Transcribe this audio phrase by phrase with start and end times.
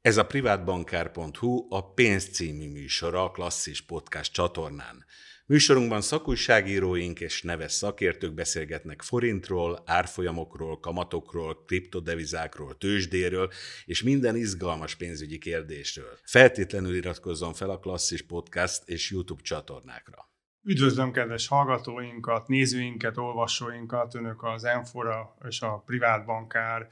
[0.00, 5.04] Ez a privátbankár.hu a pénz című műsora Klasszis Podcast csatornán.
[5.46, 13.50] Műsorunkban szakújságíróink és neves szakértők beszélgetnek forintról, árfolyamokról, kamatokról, kriptodevizákról, tőzsdéről
[13.84, 16.18] és minden izgalmas pénzügyi kérdésről.
[16.22, 20.29] Feltétlenül iratkozzon fel a Klasszis Podcast és YouTube csatornákra.
[20.62, 26.88] Üdvözlöm kedves hallgatóinkat, nézőinket, olvasóinkat, önök az Enfora és a Privát Bankár,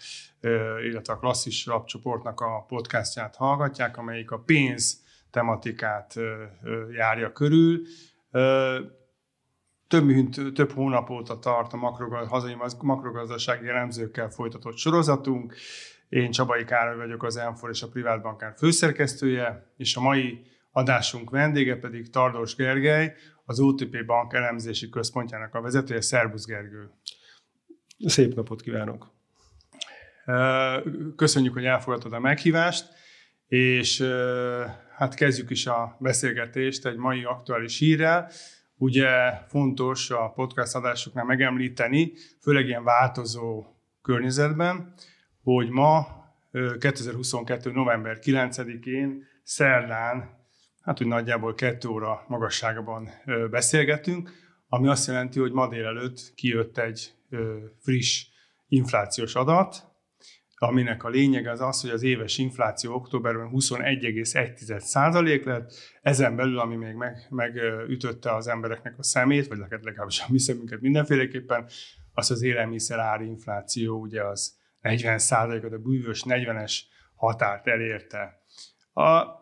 [0.82, 6.14] illetve a Klasszis Lapcsoportnak a podcastját hallgatják, amelyik a pénz tematikát
[6.92, 7.80] járja körül.
[9.88, 15.54] Több mint több hónap óta tart a makrogaz, hazai makrogazdasági elemzőkkel folytatott sorozatunk.
[16.08, 21.30] Én Csabai Károly vagyok, az Enfor és a Privát Bankár főszerkesztője, és a mai adásunk
[21.30, 23.14] vendége pedig Tardos Gergely,
[23.48, 26.00] az OTP Bank elemzési központjának a vezetője.
[26.00, 26.90] Szerbusz Gergő!
[27.98, 29.10] Szép napot kívánok!
[31.16, 32.88] Köszönjük, hogy elfogadtad a meghívást,
[33.46, 34.00] és
[34.96, 38.30] hát kezdjük is a beszélgetést egy mai aktuális hírrel.
[38.76, 39.06] Ugye
[39.46, 43.66] fontos a podcast adásoknál megemlíteni, főleg ilyen változó
[44.02, 44.94] környezetben,
[45.42, 46.06] hogy ma
[46.78, 47.70] 2022.
[47.70, 50.37] november 9-én szerdán
[50.88, 53.08] hát úgy nagyjából kettő óra magasságban
[53.50, 54.30] beszélgetünk,
[54.68, 57.14] ami azt jelenti, hogy ma délelőtt kijött egy
[57.82, 58.26] friss
[58.68, 59.86] inflációs adat,
[60.54, 65.72] aminek a lényege az az, hogy az éves infláció októberben 21,1% lett,
[66.02, 70.80] ezen belül, ami még meg, megütötte az embereknek a szemét, vagy legalábbis a mi szemünket
[70.80, 71.66] mindenféleképpen,
[72.12, 76.78] az az élelmiszer ári infláció, ugye az 40%-ot, a bűvös 40-es
[77.14, 78.42] határt elérte.
[78.92, 79.36] A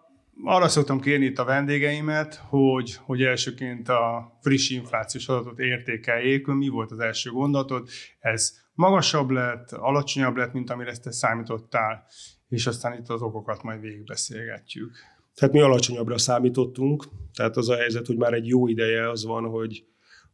[0.44, 6.46] arra szoktam kérni itt a vendégeimet, hogy, hogy elsőként a friss inflációs adatot értékeljék.
[6.46, 7.88] Mi volt az első gondatod?
[8.18, 12.04] Ez magasabb lett, alacsonyabb lett, mint amire te számítottál,
[12.48, 14.96] és aztán itt az okokat majd végigbeszélgetjük.
[15.34, 19.44] Tehát mi alacsonyabbra számítottunk, tehát az a helyzet, hogy már egy jó ideje az van,
[19.44, 19.84] hogy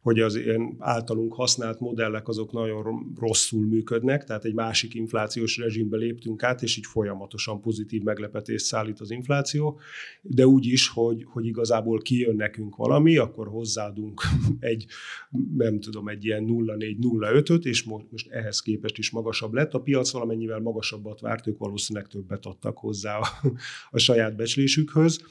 [0.03, 5.97] hogy az ilyen általunk használt modellek azok nagyon rosszul működnek, tehát egy másik inflációs rezsimbe
[5.97, 9.79] léptünk át, és így folyamatosan pozitív meglepetést szállít az infláció,
[10.21, 14.21] de úgy is, hogy, hogy igazából kijön nekünk valami, akkor hozzáadunk
[14.59, 14.85] egy,
[15.55, 19.73] nem tudom, egy ilyen 0,4-0,5-öt, és most ehhez képest is magasabb lett.
[19.73, 23.27] A piac valamennyivel magasabbat várt, ők valószínűleg többet adtak hozzá a,
[23.91, 25.21] a saját becslésükhöz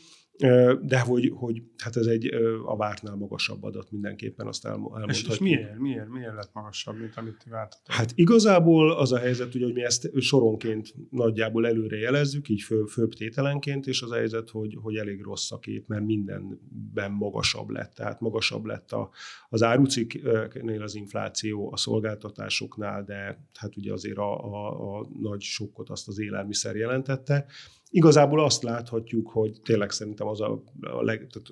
[0.83, 2.35] de hogy, hogy hát ez egy
[2.65, 5.09] a vártnál magasabb adat mindenképpen, azt elmondhatjuk.
[5.09, 7.95] És, és miért, miért, miért lett magasabb, mint amit ti vártatok?
[7.95, 13.13] Hát igazából az a helyzet, hogy mi ezt soronként nagyjából előre jelezzük, így fő, főbb
[13.13, 17.95] tételenként, és az a helyzet, hogy, hogy elég rossz a kép, mert mindenben magasabb lett.
[17.95, 19.11] Tehát magasabb lett a,
[19.49, 25.91] az áruciknél az infláció, a szolgáltatásoknál, de hát ugye azért a, a, a nagy sokkot
[25.91, 27.47] azt az élelmiszer jelentette.
[27.95, 31.49] Igazából azt láthatjuk, hogy tényleg szerintem az a, a leg, tehát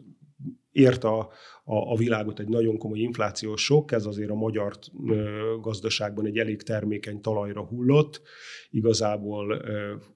[0.72, 1.18] ért a,
[1.64, 4.78] a, a világot egy nagyon komoly inflációs sok, ez azért a magyar
[5.60, 8.22] gazdaságban egy elég termékeny talajra hullott.
[8.70, 9.62] Igazából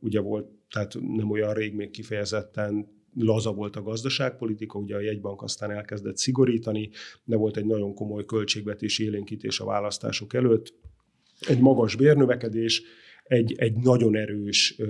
[0.01, 5.43] ugye volt, tehát nem olyan rég még kifejezetten laza volt a gazdaságpolitika, ugye a jegybank
[5.43, 6.91] aztán elkezdett szigorítani,
[7.25, 10.75] de volt egy nagyon komoly költségvetési élénkítés a választások előtt,
[11.41, 12.83] egy magas bérnövekedés,
[13.25, 14.81] egy, egy nagyon erős,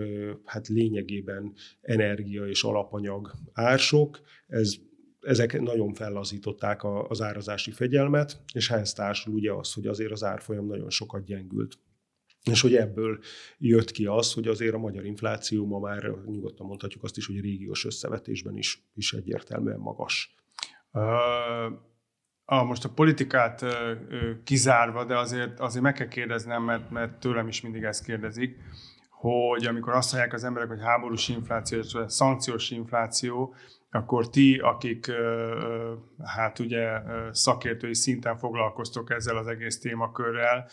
[0.45, 4.75] hát lényegében energia és alapanyag ársok, ez
[5.21, 10.67] ezek nagyon fellazították az árazási fegyelmet, és ehhez társul ugye az, hogy azért az árfolyam
[10.67, 11.79] nagyon sokat gyengült.
[12.51, 13.19] És hogy ebből
[13.59, 17.41] jött ki az, hogy azért a magyar infláció ma már nyugodtan mondhatjuk azt is, hogy
[17.41, 20.35] régiós összevetésben is, is egyértelműen magas.
[20.93, 21.93] Uh
[22.45, 27.19] a, most a politikát ö, ö, kizárva, de azért, azért meg kell kérdeznem, mert, mert
[27.19, 28.57] tőlem is mindig ezt kérdezik,
[29.11, 33.55] hogy amikor azt mondják az emberek, hogy háborús infláció, vagy szankciós infláció,
[33.91, 35.13] akkor ti, akik
[36.25, 37.01] hát ugye
[37.31, 40.69] szakértői szinten foglalkoztok ezzel az egész témakörrel,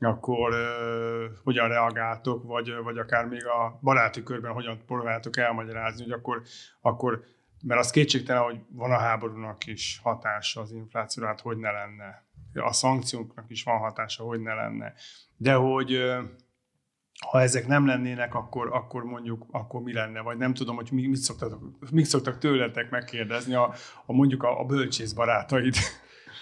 [0.00, 0.54] akkor
[1.44, 6.42] hogyan reagáltok, vagy, vagy akár még a baráti körben hogyan próbáltok elmagyarázni, hogy akkor,
[6.80, 7.24] akkor
[7.62, 12.24] mert az kétségtelen, hogy van a háborúnak is hatása az inflációra, hát hogy ne lenne.
[12.54, 14.92] A szankcióknak is van hatása, hogy ne lenne.
[15.36, 15.98] De hogy
[17.30, 21.16] ha ezek nem lennének, akkor, akkor mondjuk, akkor mi lenne, vagy nem tudom, hogy mit
[21.16, 21.58] szoktak,
[21.90, 23.74] mit szoktak tőletek megkérdezni a,
[24.06, 25.74] a mondjuk a, a bölcsész barátaid.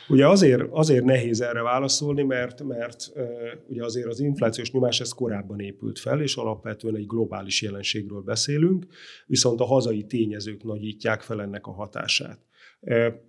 [0.08, 3.12] Ugye azért, azért nehéz erre válaszolni, mert, mert
[3.68, 8.86] ugye azért az inflációs nyomás ez korábban épült fel, és alapvetően egy globális jelenségről beszélünk,
[9.26, 12.38] viszont a hazai tényezők nagyítják fel ennek a hatását.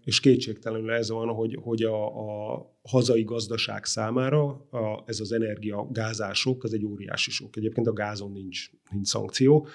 [0.03, 5.87] És kétségtelenül ez van, hogy, hogy a, a hazai gazdaság számára a, ez az energia
[5.91, 7.57] gázások, az egy óriási sok.
[7.57, 9.67] Egyébként a gázon nincs, nincs szankció.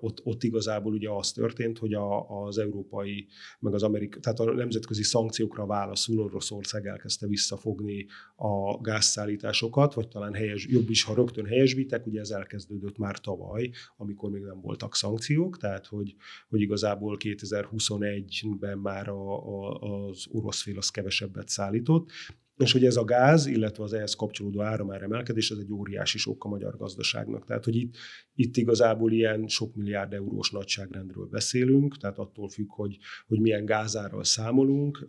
[0.00, 3.26] Ott, ott igazából ugye az történt, hogy a, az európai,
[3.60, 10.34] meg az amerikai, tehát a nemzetközi szankciókra válaszul Oroszország elkezdte visszafogni a gázszállításosokat, vagy talán
[10.34, 14.94] helyes, jobb is, ha rögtön helyesbitek, ugye ez elkezdődött már tavaly, amikor még nem voltak
[14.94, 16.14] szankciók, tehát hogy,
[16.48, 22.10] hogy igazából 2021-ben már a, a, az orosz fél az kevesebbet szállított,
[22.56, 26.48] és hogy ez a gáz, illetve az ehhez kapcsolódó áramár ez egy óriási sok a
[26.48, 27.44] magyar gazdaságnak.
[27.46, 27.94] Tehát, hogy itt,
[28.34, 34.24] itt igazából ilyen sok milliárd eurós nagyságrendről beszélünk, tehát attól függ, hogy, hogy milyen gázárral
[34.24, 35.06] számolunk,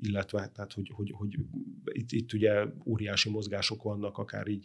[0.00, 1.36] illetve tehát, hogy, hogy, hogy
[1.84, 4.64] itt, itt ugye óriási mozgások vannak, akár így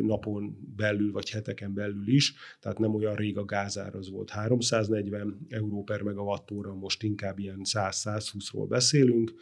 [0.00, 4.30] napon belül, vagy heteken belül is, tehát nem olyan rég a gázár az volt.
[4.30, 9.34] 340 euró per megawattóra, most inkább ilyen 100-120-ról beszélünk,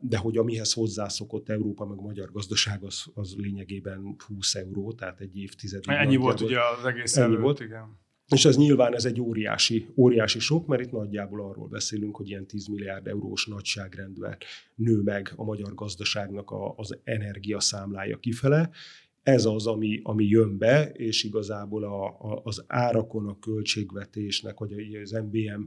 [0.00, 5.20] de hogy amihez hozzászokott Európa, meg a magyar gazdaság, az, az lényegében 20 euró, tehát
[5.20, 5.84] egy évtized.
[5.86, 7.60] Ennyi volt ugye az egész ennyi előtt, volt.
[7.60, 7.98] igen.
[8.26, 12.46] És ez nyilván ez egy óriási, óriási sok, mert itt nagyjából arról beszélünk, hogy ilyen
[12.46, 14.36] 10 milliárd eurós nagyságrendben
[14.74, 18.70] nő meg a magyar gazdaságnak a, az energiaszámlája kifele,
[19.26, 24.72] ez az, ami, ami jön be, és igazából a, a, az árakon, a költségvetésnek, vagy
[25.02, 25.62] az MBM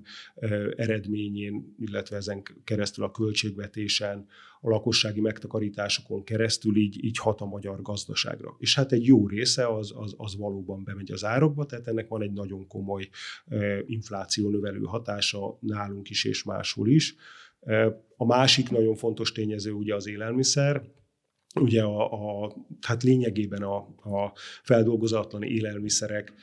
[0.75, 4.27] eredményén, illetve ezen keresztül a költségvetésen,
[4.61, 8.55] a lakossági megtakarításokon keresztül így, így hat a magyar gazdaságra.
[8.59, 12.21] És hát egy jó része az, az, az valóban bemegy az árakba, tehát ennek van
[12.21, 13.09] egy nagyon komoly
[13.85, 17.15] infláció növelő hatása nálunk is és máshol is.
[18.17, 20.97] A másik nagyon fontos tényező ugye az élelmiszer,
[21.55, 26.33] ugye a, a, hát lényegében a, a feldolgozatlan élelmiszerek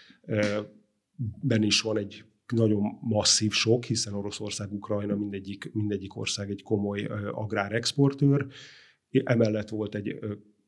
[1.40, 2.24] ben is van egy
[2.54, 8.46] nagyon masszív sok, hiszen Oroszország, Ukrajna mindegyik, mindegyik ország egy komoly agrárexportőr.
[9.10, 10.18] Emellett volt egy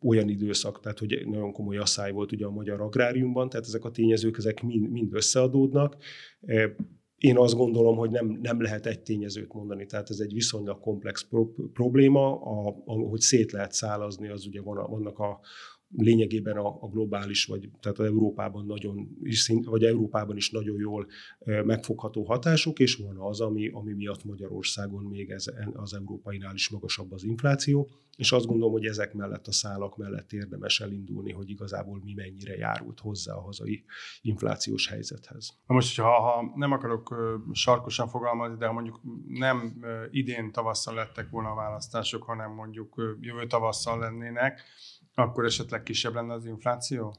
[0.01, 3.91] olyan időszak, tehát hogy nagyon komoly asszály volt ugye a magyar agráriumban, tehát ezek a
[3.91, 5.97] tényezők, ezek mind, mind összeadódnak
[7.19, 11.23] én azt gondolom, hogy nem, nem lehet egy tényezőt mondani, tehát ez egy viszonylag komplex
[11.23, 15.41] pro- probléma, a, a, hogy szét lehet szálazni, az ugye van, vannak a,
[15.97, 19.09] lényegében a, a globális, vagy tehát az Európában nagyon,
[19.65, 21.07] vagy Európában is nagyon jól
[21.45, 27.13] megfogható hatások, és van az, ami, ami miatt Magyarországon még ez, az európainál is magasabb
[27.13, 32.01] az infláció, és azt gondolom, hogy ezek mellett a szálak mellett érdemes elindulni, hogy igazából
[32.05, 33.85] mi mennyire járult hozzá a hazai
[34.21, 35.59] inflációs helyzethez.
[35.67, 37.15] Na most, ha, ha nem akarok
[37.53, 43.47] sarkosan fogalmazni, de ha mondjuk nem idén tavasszal lettek volna a választások, hanem mondjuk jövő
[43.47, 44.63] tavasszal lennének,
[45.19, 47.15] akkor esetleg kisebb lenne az infláció?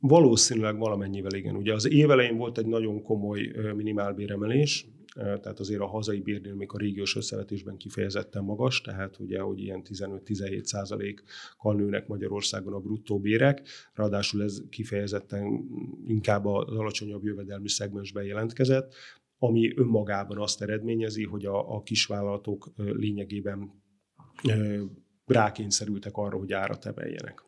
[0.00, 1.56] Valószínűleg valamennyivel igen.
[1.56, 7.16] Ugye az évelején volt egy nagyon komoly minimálbéremelés, tehát azért a hazai még a régiós
[7.16, 13.62] összevetésben kifejezetten magas, tehát ugye, hogy ilyen 15-17 százalékkal nőnek Magyarországon a bruttó bérek,
[13.94, 15.68] ráadásul ez kifejezetten
[16.06, 18.94] inkább az alacsonyabb jövedelmi szegmensben jelentkezett,
[19.38, 23.82] ami önmagában azt eredményezi, hogy a, a kisvállalatok lényegében
[25.24, 27.42] rákényszerültek arra, hogy árat emeljenek.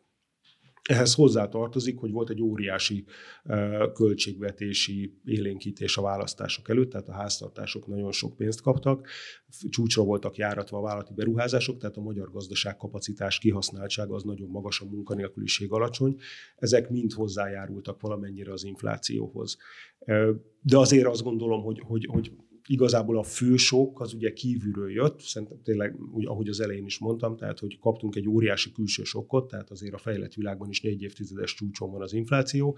[0.87, 3.05] Ehhez hozzá tartozik, hogy volt egy óriási
[3.93, 9.07] költségvetési élénkítés a választások előtt, tehát a háztartások nagyon sok pénzt kaptak,
[9.69, 14.81] csúcsra voltak járatva a vállalati beruházások, tehát a magyar gazdaság kapacitás kihasználtsága az nagyon magas,
[14.81, 16.15] a munkanélküliség alacsony.
[16.55, 19.57] Ezek mind hozzájárultak valamennyire az inflációhoz.
[20.61, 22.31] De azért azt gondolom, hogy, hogy, hogy
[22.67, 27.37] igazából a fősok az ugye kívülről jött, szerintem tényleg, úgy, ahogy az elején is mondtam,
[27.37, 31.53] tehát hogy kaptunk egy óriási külső sokkot, tehát azért a fejlett világban is négy évtizedes
[31.53, 32.77] csúcson van az infláció,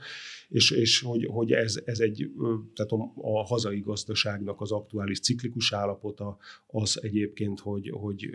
[0.49, 2.31] és, és hogy, hogy ez, ez egy,
[2.73, 8.29] tehát a, a hazai gazdaságnak az aktuális ciklikus állapota az egyébként, hogy, hogy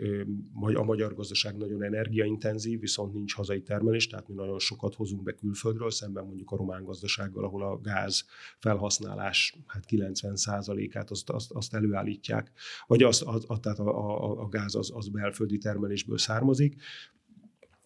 [0.73, 5.31] a magyar gazdaság nagyon energiaintenzív, viszont nincs hazai termelés, tehát mi nagyon sokat hozunk be
[5.31, 8.25] külföldről, szemben mondjuk a román gazdasággal, ahol a gáz
[8.59, 12.51] felhasználás hát 90%-át azt, azt azt, azt előállítják,
[12.87, 16.75] vagy az, az, az, tehát a, a, a gáz az, az belföldi termelésből származik.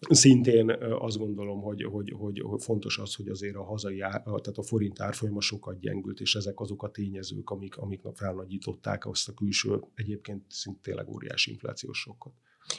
[0.10, 4.62] Szintén azt gondolom, hogy, hogy, hogy, hogy fontos az, hogy azért a hazai, tehát a
[4.62, 9.80] forint árfolyama sokat gyengült, és ezek azok a tényezők, amik, amik felnagyították azt a külső,
[9.96, 12.34] egyébként szinte tényleg óriási inflációs sokkot.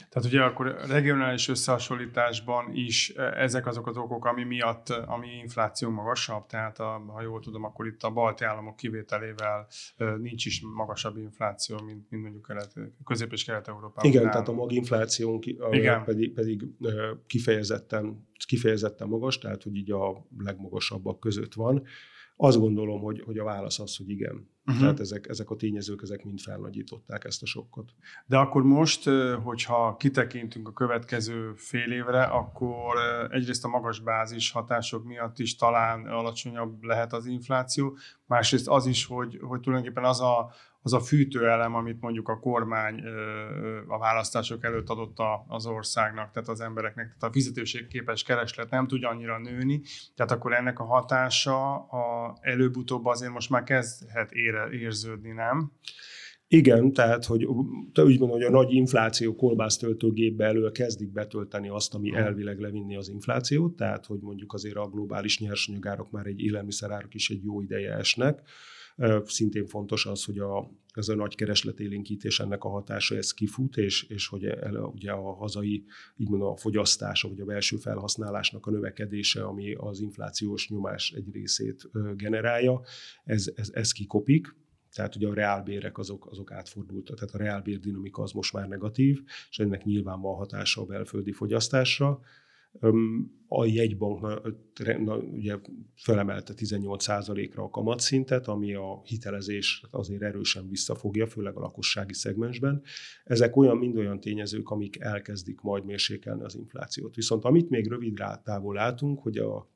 [0.08, 5.90] Tehát ugye akkor regionális összehasonlításban is e, ezek azok az okok, ami miatt, ami infláció
[5.90, 9.66] magasabb, tehát a, ha jól tudom, akkor itt a balti államok kivételével
[9.96, 12.72] e, nincs is magasabb infláció, mint, mint mondjuk kelet,
[13.04, 14.10] közép- és kelet-európában.
[14.10, 16.04] Igen, tehát a maginflációnk Igen.
[16.04, 16.90] Pedig, pedig e,
[17.26, 21.82] kifejezetten, kifejezetten magas, tehát hogy így a legmagasabbak között van
[22.42, 24.48] Azt gondolom, hogy, hogy a válasz az, hogy igen.
[24.66, 24.80] Uh-huh.
[24.80, 27.90] Tehát ezek, ezek a tényezők, ezek mind felnagyították ezt a sokkot.
[28.26, 29.08] De akkor most,
[29.42, 32.96] hogyha kitekintünk a következő fél évre, akkor
[33.30, 39.04] egyrészt a magas bázis hatások miatt is talán alacsonyabb lehet az infláció, másrészt az is,
[39.04, 43.02] hogy, hogy tulajdonképpen az a, az a fűtőelem, amit mondjuk a kormány
[43.86, 45.16] a választások előtt adott
[45.48, 49.80] az országnak, tehát az embereknek, tehát a fizetőségképes kereslet nem tud annyira nőni,
[50.14, 55.72] tehát akkor ennek a hatása a előbb-utóbb azért most már kezdhet ére, érződni, nem?
[56.52, 62.14] Igen, tehát hogy úgy mondom, hogy a nagy infláció kolbásztöltőgépbe elő kezdik betölteni azt, ami
[62.14, 67.30] elvileg levinni az inflációt, tehát hogy mondjuk azért a globális nyersanyagárak már egy élelmiszerárak is
[67.30, 68.42] egy jó ideje esnek,
[69.24, 74.02] Szintén fontos az, hogy a, ez a nagy keresletélénkítés ennek a hatása, ez kifut, és,
[74.02, 75.84] és hogy el, ugye a hazai,
[76.16, 81.32] így mondom, a fogyasztása, vagy a belső felhasználásnak a növekedése, ami az inflációs nyomás egy
[81.32, 82.80] részét generálja,
[83.24, 84.58] ez, ez, ez kikopik,
[84.94, 89.20] tehát ugye a reálbérek azok, azok átfordultak, tehát a reálbér dinamika az most már negatív,
[89.50, 92.20] és ennek nyilván van hatása a belföldi fogyasztásra.
[93.48, 94.20] A jegybank
[95.04, 95.58] na, ugye
[95.94, 102.82] felemelte 18%-ra a kamatszintet, ami a hitelezés azért erősen visszafogja, főleg a lakossági szegmensben.
[103.24, 107.14] Ezek olyan mind olyan tényezők, amik elkezdik majd mérsékelni az inflációt.
[107.14, 109.68] Viszont amit még rövid távol látunk, hogy a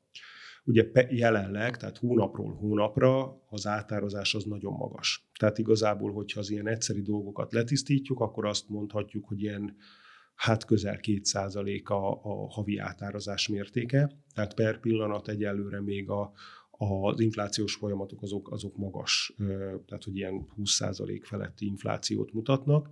[0.65, 5.29] ugye jelenleg, tehát hónapról hónapra az átározás az nagyon magas.
[5.39, 9.75] Tehát igazából, hogyha az ilyen egyszeri dolgokat letisztítjuk, akkor azt mondhatjuk, hogy ilyen
[10.35, 16.31] hát közel 2% a, a havi átárazás mértéke, tehát per pillanat egyelőre még a,
[16.77, 19.33] az inflációs folyamatok azok, azok magas,
[19.85, 22.89] tehát hogy ilyen 20% feletti inflációt mutatnak.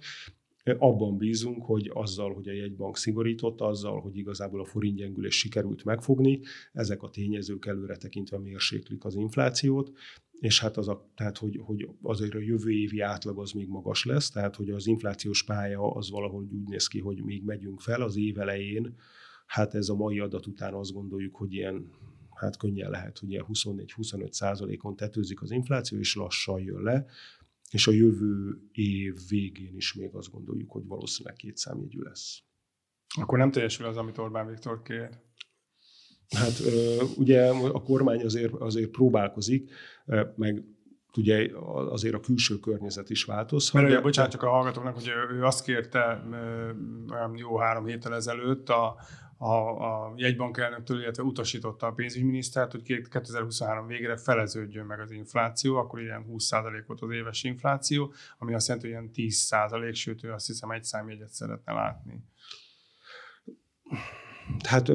[0.64, 5.84] Abban bízunk, hogy azzal, hogy a jegybank szigorított, azzal, hogy igazából a forint gyengülés sikerült
[5.84, 6.40] megfogni,
[6.72, 9.92] ezek a tényezők előre tekintve mérséklik az inflációt,
[10.40, 14.06] és hát az a, tehát, hogy, hogy azért a jövő évi átlag az még magas
[14.06, 18.02] lesz, tehát hogy az inflációs pálya az valahogy úgy néz ki, hogy még megyünk fel.
[18.02, 18.96] Az év elején,
[19.46, 21.90] hát ez a mai adat után azt gondoljuk, hogy ilyen
[22.34, 27.06] hát könnyen lehet, hogy ilyen 24-25 százalékon tetőzik az infláció, és lassan jön le,
[27.74, 32.42] és a jövő év végén is még azt gondoljuk, hogy valószínűleg két számjegyű lesz.
[33.22, 35.10] Akkor nem teljesül az, amit Orbán Viktor kér?
[36.38, 36.62] Hát
[37.18, 39.72] ugye a kormány azért, azért próbálkozik,
[40.36, 40.64] meg
[41.18, 41.50] ugye
[41.90, 43.82] azért a külső környezet is változhat.
[43.82, 46.24] Mert ugye, bocsánat csak a hallgatóknak, hogy ő azt kérte
[47.10, 48.96] olyan jó három héttel ezelőtt a,
[49.38, 55.76] a, a jegybank elnöktől, illetve utasította a pénzügyminisztert, hogy 2023 végére feleződjön meg az infláció,
[55.76, 60.48] akkor ilyen 20%-ot az éves infláció, ami azt jelenti, hogy ilyen 10%, sőt ő azt
[60.48, 62.24] hiszem egy számjegyet szeretne látni
[64.68, 64.92] hát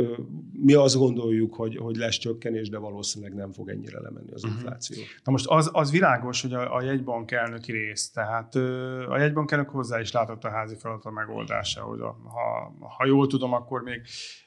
[0.53, 4.53] mi azt gondoljuk, hogy, hogy lesz csökkenés, de valószínűleg nem fog ennyire lemenni az mhm.
[4.53, 4.97] infláció.
[4.97, 5.13] Uh-huh.
[5.25, 8.55] Na most az, az világos, hogy a, a jegybank elnöki rész, tehát
[9.09, 12.01] a jegybank elnök hozzá is látott a házi feladat a megoldásához.
[12.01, 14.01] Ha, ha jól tudom, akkor még,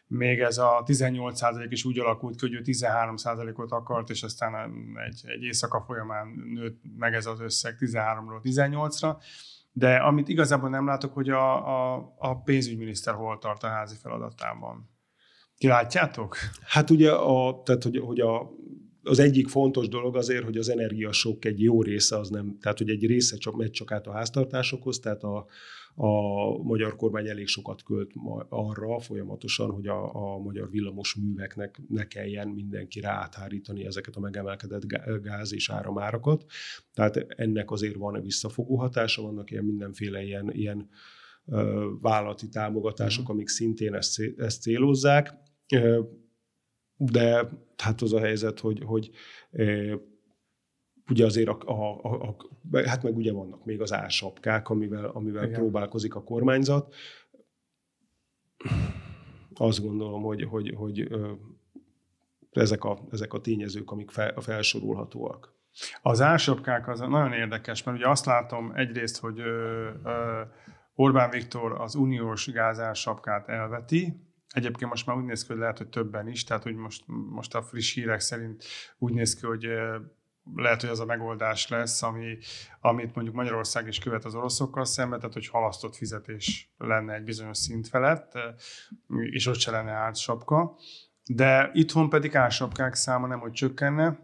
[0.08, 4.74] még ez a 18% is úgy alakult hogy ő 13%-ot akart, és aztán
[5.08, 9.16] egy, egy éjszaka folyamán nőtt meg ez az összeg 13-ról 18-ra.
[9.74, 14.91] De amit igazából nem látok, hogy a, a, a pénzügyminiszter hol tart a házi feladatában.
[15.62, 16.36] Ti látjátok?
[16.62, 18.52] Hát ugye, a, tehát, hogy, hogy a,
[19.04, 22.90] az egyik fontos dolog azért, hogy az energiasok egy jó része az nem, tehát hogy
[22.90, 25.46] egy része csak megy csak át a háztartásokhoz, tehát a,
[25.96, 26.12] a
[26.64, 28.12] magyar kormány elég sokat költ
[28.50, 34.86] arra folyamatosan, hogy a, a magyar villamos műveknek ne kelljen mindenki áthárítani ezeket a megemelkedett
[35.22, 36.46] gáz és áramárakat.
[36.94, 40.90] Tehát ennek azért van visszafogó hatása, vannak ilyen mindenféle ilyen, ilyen
[42.02, 43.32] vállalati támogatások, mhm.
[43.32, 45.50] amik szintén ezt, ezt célozzák.
[46.98, 49.12] De hát az a helyzet, hogy, hogy
[51.10, 52.36] ugye azért a, a, a, a,
[52.86, 56.94] hát meg ugye vannak még az ársapkák, amivel, amivel próbálkozik a kormányzat.
[59.54, 61.10] Azt gondolom, hogy, hogy, hogy
[62.52, 65.54] ezek, a, ezek a tényezők, amik fel, felsorolhatóak.
[66.02, 70.42] Az ársapkák az nagyon érdekes, mert ugye azt látom egyrészt, hogy ö, ö,
[70.96, 75.90] Orbán Viktor az uniós gázársapkát elveti, Egyébként most már úgy néz ki, hogy lehet, hogy
[75.90, 78.64] többen is, tehát hogy most, most a friss hírek szerint
[78.98, 79.68] úgy néz ki, hogy
[80.56, 82.38] lehet, hogy az a megoldás lesz, ami,
[82.80, 87.58] amit mondjuk Magyarország is követ az oroszokkal szemben, tehát hogy halasztott fizetés lenne egy bizonyos
[87.58, 88.32] szint felett,
[89.30, 90.76] és ott se lenne átsapka.
[91.26, 94.20] De itthon pedig átsapkák száma nem, hogy csökkenne,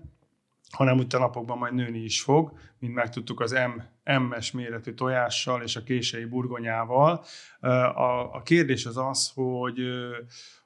[0.71, 3.55] hanem úgy a napokban majd nőni is fog, mint megtudtuk az
[4.03, 7.23] M-es méretű tojással és a kései burgonyával.
[7.59, 9.79] A, a kérdés az az, hogy,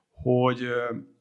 [0.09, 0.59] hogy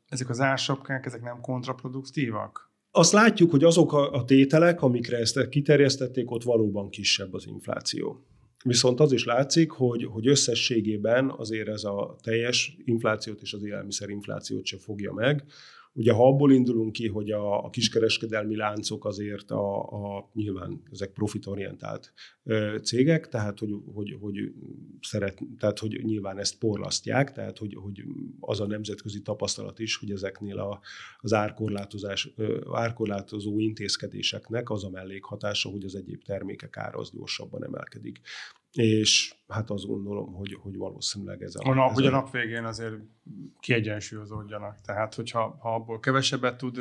[0.09, 2.71] ezek az ársapkák, ezek nem kontraproduktívak?
[2.91, 8.25] azt látjuk, hogy azok a tételek, amikre ezt kiterjesztették, ott valóban kisebb az infláció.
[8.65, 14.65] Viszont az is látszik, hogy, hogy összességében azért ez a teljes inflációt és az élelmiszerinflációt
[14.65, 15.45] se fogja meg.
[15.93, 21.13] Ugye ha abból indulunk ki, hogy a, a kiskereskedelmi láncok azért a, a nyilván ezek
[21.13, 24.53] profitorientált ö, cégek, tehát hogy, hogy, hogy,
[25.01, 28.05] szeret, tehát hogy nyilván ezt porlasztják, tehát hogy, hogy
[28.41, 30.81] az a nemzetközi tapasztalat is, hogy ezeknél a,
[31.19, 37.65] az árkorlátozás, ö, árkorlátozó intézkedéseknek az a mellékhatása, hogy az egyéb termékek ára az gyorsabban
[37.65, 38.21] emelkedik
[38.73, 41.71] és hát azt gondolom, hogy, hogy valószínűleg ez a...
[41.71, 42.95] a hogy a nap végén azért
[43.61, 44.81] kiegyensúlyozódjanak.
[44.81, 46.79] Tehát, hogyha ha abból kevesebbet tud,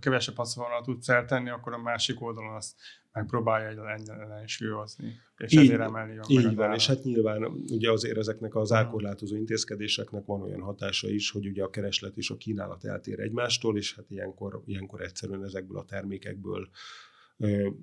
[0.00, 2.74] kevesebb haszonra tud tenni, akkor a másik oldalon azt
[3.12, 8.16] megpróbálja egy ellensúlyozni, és így, ezért emelni a Így van, és hát nyilván ugye azért
[8.16, 12.84] ezeknek az árkorlátozó intézkedéseknek van olyan hatása is, hogy ugye a kereslet és a kínálat
[12.84, 16.68] eltér egymástól, és hát ilyenkor, ilyenkor egyszerűen ezekből a termékekből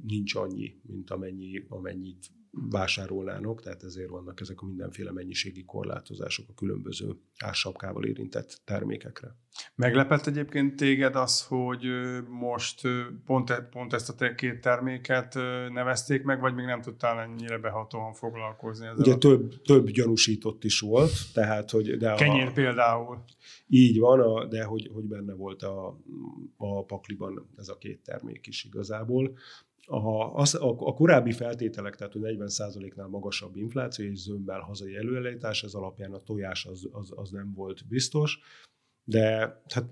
[0.03, 6.53] nincs annyi, mint amennyi, amennyit vásárolnának, tehát ezért vannak ezek a mindenféle mennyiségi korlátozások a
[6.53, 9.35] különböző ársapkával érintett termékekre.
[9.75, 11.85] Meglepett egyébként téged az, hogy
[12.29, 12.81] most
[13.25, 15.33] pont, e, pont ezt a két terméket
[15.69, 18.97] nevezték meg, vagy még nem tudtál ennyire behatóan foglalkozni ezzel?
[18.97, 19.17] Ugye a...
[19.17, 21.97] több, több gyanúsított is volt, tehát hogy...
[21.97, 23.23] De Kenyér a, például.
[23.67, 25.99] Így van, de hogy, hogy benne volt a,
[26.57, 29.37] a pakliban ez a két termék is igazából
[29.85, 35.63] a, az, a, a korábbi feltételek, tehát hogy 40%-nál magasabb infláció és zömmel hazai előállítás,
[35.63, 38.39] ez alapján a tojás az, az, az nem volt biztos,
[39.03, 39.37] de
[39.73, 39.85] hát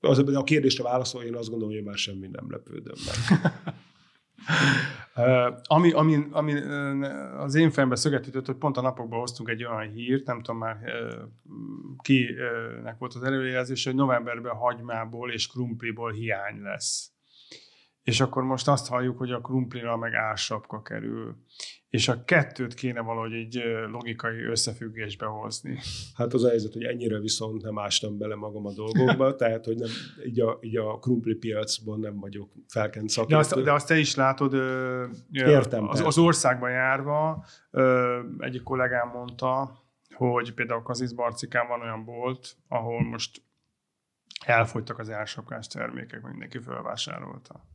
[0.00, 3.40] az, a kérdésre válaszol, én azt gondolom, hogy már semmi nem lepődöm meg.
[5.62, 6.60] Ami, ami, ami
[7.36, 10.76] az én fejembe szöget hogy pont a napokban hoztunk egy olyan hírt, nem tudom már
[10.76, 11.22] uh,
[11.98, 17.15] kinek volt az előjelzés, hogy novemberben hagymából és krumpliból hiány lesz
[18.06, 21.36] és akkor most azt halljuk, hogy a krumplira meg ársapka kerül.
[21.88, 25.78] És a kettőt kéne valahogy egy logikai összefüggésbe hozni.
[26.14, 29.76] Hát az a helyzet, hogy ennyire viszont nem ástam bele magam a dolgokba, tehát hogy
[29.76, 29.88] nem,
[30.26, 33.34] így, a, így a krumpli piacban nem vagyok felkent szakértő.
[33.34, 34.54] De azt, de azt te is látod,
[35.30, 37.44] Értem, az, az országban járva,
[38.38, 39.82] egyik kollégám mondta,
[40.14, 43.42] hogy például Kazisz Barcikán van olyan bolt, ahol most
[44.44, 47.74] elfogytak az elsapkás termékek, mindenki felvásárolta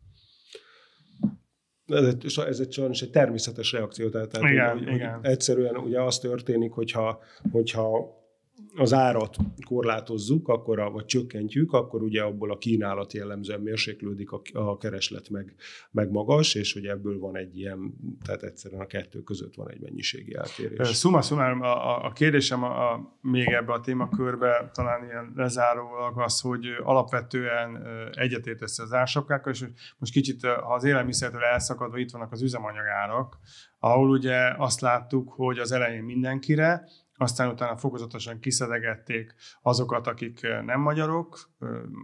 [1.92, 5.14] ez egy, ez egy sajnos egy természetes reakció, tehát, igen, hogy, igen.
[5.14, 7.20] hogy egyszerűen ugye az történik, hogyha,
[7.52, 8.20] hogyha
[8.76, 14.42] az árat korlátozzuk, akkor a, vagy csökkentjük, akkor ugye abból a kínálat jellemzően mérséklődik, a,
[14.54, 15.56] a kereslet meg,
[15.92, 17.94] meg magas, és hogy ebből van egy ilyen,
[18.26, 20.88] tehát egyszerűen a kettő között van egy mennyiségi eltérés.
[20.88, 26.42] Szuma szumárum, a, a kérdésem a, a, még ebbe a témakörbe talán ilyen lezárólag az,
[26.42, 29.66] hogy alapvetően egyetértesz az ársapkákkal, és
[29.98, 33.38] most kicsit, ha az élelmiszertől elszakadva itt vannak az üzemanyagárak,
[33.80, 36.88] ahol ugye azt láttuk, hogy az elején mindenkire,
[37.22, 41.50] aztán utána fokozatosan kiszedegették azokat, akik nem magyarok,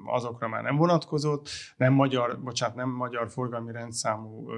[0.06, 4.50] azokra már nem vonatkozott, nem magyar, bocsánat, nem magyar forgalmi rendszámú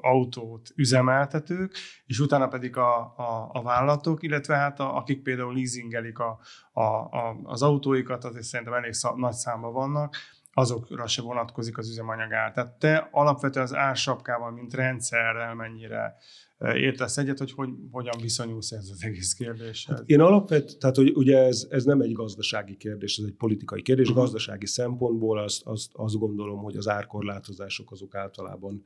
[0.00, 6.18] autót üzemeltetők, és utána pedig a, a, a vállalatok, illetve hát a, akik például leasingelik
[6.18, 6.38] a,
[6.72, 10.16] a, a, az autóikat, azért szerintem elég szá, nagy számban vannak,
[10.52, 12.52] azokra se vonatkozik az üzemanyagár.
[12.52, 16.16] Tehát te alapvetően az ársapkával, mint rendszerrel mennyire
[16.74, 19.98] értesz egyet, hogy, hogy hogyan viszonyulsz ez az egész kérdéshez?
[19.98, 23.82] Hát én alapvetően, tehát hogy ugye ez, ez nem egy gazdasági kérdés, ez egy politikai
[23.82, 24.08] kérdés.
[24.08, 24.22] Uh-huh.
[24.22, 28.82] Gazdasági szempontból azt, azt, azt gondolom, hogy az árkorlátozások azok általában,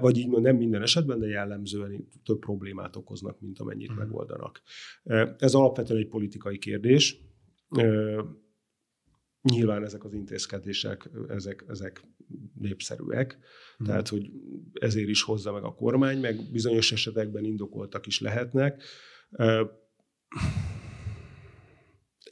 [0.00, 4.04] vagy így nem minden esetben, de jellemzően több problémát okoznak, mint amennyit uh-huh.
[4.04, 4.62] megoldanak.
[5.38, 7.22] Ez alapvetően egy politikai kérdés
[9.50, 12.04] Nyilván ezek az intézkedések, ezek, ezek
[12.54, 13.38] népszerűek,
[13.82, 13.86] mm.
[13.86, 14.30] tehát hogy
[14.72, 18.82] ezért is hozza meg a kormány, meg bizonyos esetekben indokoltak is lehetnek.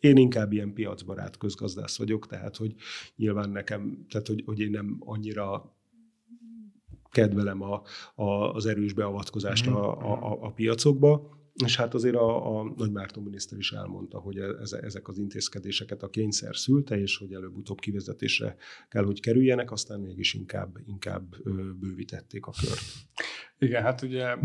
[0.01, 2.75] Én inkább ilyen piacbarát közgazdász vagyok, tehát hogy
[3.17, 5.77] nyilván nekem, tehát hogy, hogy én nem annyira
[7.11, 7.83] kedvelem a,
[8.15, 9.73] a, az erős beavatkozást mm.
[9.73, 14.38] a, a, a piacokba, és hát azért a, a Nagy Márton miniszter is elmondta, hogy
[14.38, 18.57] ez, ezek az intézkedéseket a kényszer szülte, és hogy előbb-utóbb kivezetésre
[18.88, 21.37] kell, hogy kerüljenek, aztán mégis inkább, inkább
[21.81, 22.81] bővítették a kört.
[23.59, 24.37] Igen, hát ugye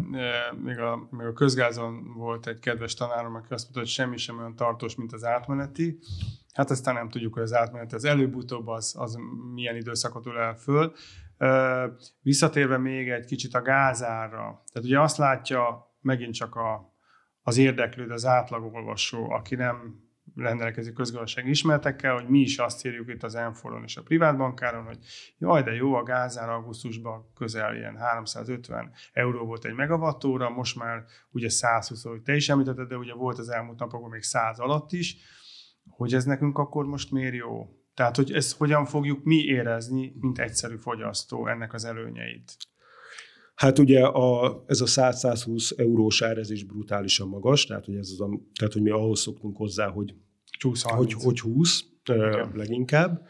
[0.63, 4.37] még a, még a közgázon volt egy kedves tanárom, aki azt mondta, hogy semmi sem
[4.37, 5.99] olyan tartós, mint az átmeneti.
[6.53, 9.17] Hát aztán nem tudjuk, hogy az átmeneti az előbb-utóbb az, az
[9.53, 10.93] milyen időszakot ül el föl.
[12.21, 14.63] Visszatérve még egy kicsit a gázára.
[14.71, 16.96] Tehát ugye azt látja megint csak a
[17.47, 20.05] az érdeklődő, az átlagolvasó, aki nem
[20.35, 24.97] rendelkezik közgazdasági ismeretekkel, hogy mi is azt írjuk itt az Enforon és a privátbankáron, hogy
[25.37, 31.03] jaj, de jó, a gázár augusztusban közel ilyen 350 euró volt egy megawattóra, most már
[31.31, 34.91] ugye 120, hogy te is említetted, de ugye volt az elmúlt napokban még 100 alatt
[34.91, 35.17] is,
[35.89, 37.69] hogy ez nekünk akkor most miért jó?
[37.93, 42.57] Tehát, hogy ezt hogyan fogjuk mi érezni, mint egyszerű fogyasztó ennek az előnyeit?
[43.57, 48.09] Hát ugye a, ez a 100-120 eurós ár, ez is brutálisan magas, tehát hogy, ez
[48.11, 50.13] az a, tehát, hogy mi ahhoz szoktunk hozzá, hogy,
[50.59, 52.51] 20, hogy, hogy 20 Igen.
[52.55, 53.27] leginkább,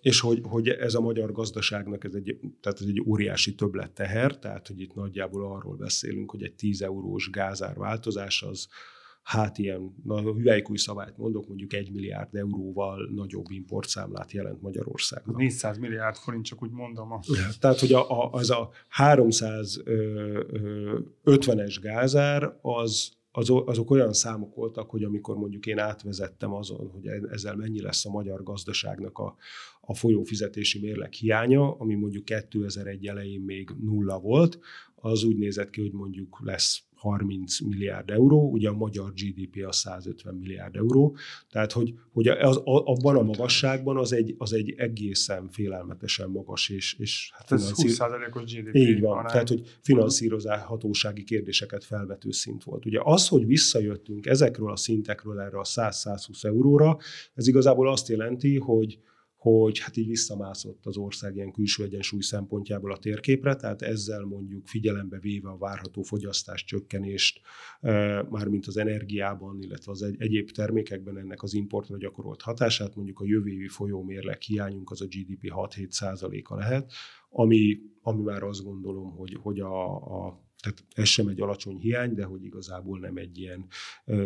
[0.00, 4.66] és hogy, hogy ez a magyar gazdaságnak ez egy, tehát ez egy óriási többletteher, tehát
[4.66, 8.68] hogy itt nagyjából arról beszélünk, hogy egy 10 eurós gázár változás az,
[9.22, 15.36] hát ilyen, na, hüvelykúj szabályt mondok, mondjuk egy milliárd euróval nagyobb importszámlát jelent Magyarországnak.
[15.36, 17.12] 400 milliárd forint, csak úgy mondom.
[17.12, 17.20] A...
[17.60, 25.04] Tehát, hogy a, a, az a 350-es gázár, az, az, azok olyan számok voltak, hogy
[25.04, 29.36] amikor mondjuk én átvezettem azon, hogy ezzel mennyi lesz a magyar gazdaságnak a,
[29.80, 34.58] a folyófizetési mérleg hiánya, ami mondjuk 2001 elején még nulla volt,
[34.94, 39.72] az úgy nézett ki, hogy mondjuk lesz 30 milliárd euró, ugye a magyar GDP a
[39.72, 41.16] 150 milliárd euró,
[41.50, 46.96] tehát hogy, hogy az, abban a magasságban az egy, az egy egészen félelmetesen magas, és,
[46.98, 48.06] és hát ez finanszír...
[48.08, 48.74] 20%-os GDP.
[48.74, 49.30] Így van, arány.
[49.30, 52.86] tehát hogy finanszírozhatósági kérdéseket felvető szint volt.
[52.86, 56.98] Ugye az, hogy visszajöttünk ezekről a szintekről erre a 100-120 euróra,
[57.34, 58.98] ez igazából azt jelenti, hogy
[59.40, 64.66] hogy hát így visszamászott az ország ilyen külső egyensúly szempontjából a térképre, tehát ezzel mondjuk
[64.66, 67.40] figyelembe véve a várható fogyasztás csökkenést,
[68.30, 73.24] mármint az energiában, illetve az egy, egyéb termékekben ennek az importra gyakorolt hatását, mondjuk a
[73.26, 76.92] jövő évi folyómérleg hiányunk az a GDP 6-7 százaléka lehet,
[77.30, 79.94] ami, ami már azt gondolom, hogy, hogy a,
[80.26, 83.66] a tehát ez sem egy alacsony hiány, de hogy igazából nem egy ilyen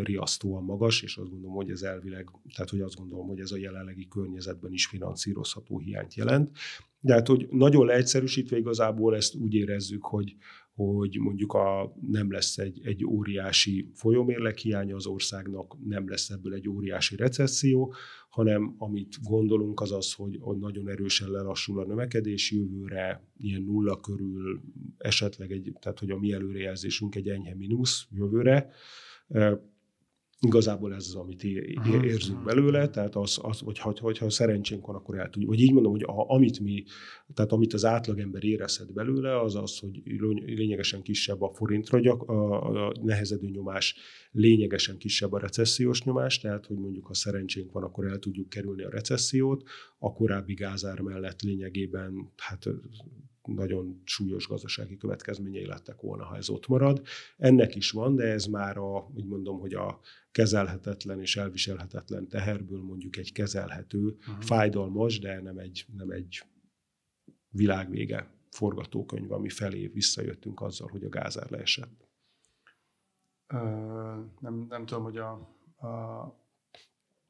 [0.03, 3.57] riasztóan magas, és azt gondolom, hogy ez elvileg, tehát hogy azt gondolom, hogy ez a
[3.57, 6.57] jelenlegi környezetben is finanszírozható hiányt jelent.
[7.01, 10.37] De hát, hogy nagyon leegyszerűsítve igazából ezt úgy érezzük, hogy,
[10.75, 16.55] hogy mondjuk a, nem lesz egy, egy óriási folyómérleg hiánya az országnak, nem lesz ebből
[16.55, 17.95] egy óriási recesszió,
[18.29, 24.61] hanem amit gondolunk az az, hogy nagyon erősen lelassul a növekedés jövőre, ilyen nulla körül,
[24.99, 28.71] esetleg egy, tehát hogy a mi előrejelzésünk egy enyhe mínusz jövőre,
[30.41, 31.45] Igazából ez az, amit
[32.03, 35.51] érzünk belőle, tehát az, az hogy, hogy, hogyha szerencsénk van, akkor el tudjuk.
[35.51, 36.85] Vagy így mondom, hogy a, amit mi,
[37.35, 40.03] tehát amit az átlagember érezhet belőle, az az, hogy
[40.45, 43.97] lényegesen kisebb a forintra gyak, a, a nehezedő nyomás,
[44.31, 48.83] lényegesen kisebb a recessziós nyomás, tehát hogy mondjuk ha szerencsénk van, akkor el tudjuk kerülni
[48.83, 49.63] a recessziót,
[49.99, 52.69] a korábbi gázár mellett lényegében hát
[53.47, 57.03] nagyon súlyos gazdasági következményei lettek volna, ha ez ott marad.
[57.37, 62.83] Ennek is van, de ez már a, úgy mondom, hogy a kezelhetetlen és elviselhetetlen teherből
[62.83, 64.41] mondjuk egy kezelhető, uh-huh.
[64.41, 66.43] fájdalmas, de nem egy, nem egy
[67.49, 72.09] világvége forgatókönyv, ami felé visszajöttünk azzal, hogy a gázár leesett.
[73.47, 73.57] Ö,
[74.41, 75.31] nem, nem tudom, hogy a,
[75.87, 76.44] a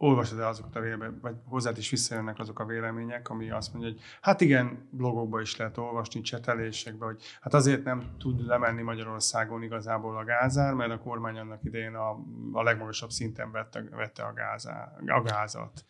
[0.05, 3.91] olvasod el azokat a véleményeket, vagy hozzád is visszajönnek azok a vélemények, ami azt mondja,
[3.91, 9.63] hogy hát igen, blogokba is lehet olvasni, csetelésekbe, hogy hát azért nem tud lemenni Magyarországon
[9.63, 12.11] igazából a gázár, mert a kormány annak idején a,
[12.53, 15.85] a legmagasabb szinten vette, vette a, gázár, a gázat.